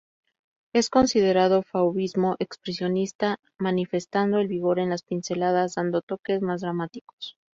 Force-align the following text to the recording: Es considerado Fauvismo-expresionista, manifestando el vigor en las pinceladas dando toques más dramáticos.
Es 0.73 0.89
considerado 0.89 1.61
Fauvismo-expresionista, 1.61 3.37
manifestando 3.59 4.39
el 4.39 4.47
vigor 4.47 4.79
en 4.79 4.89
las 4.89 5.03
pinceladas 5.03 5.75
dando 5.75 6.01
toques 6.01 6.41
más 6.41 6.61
dramáticos. 6.61 7.37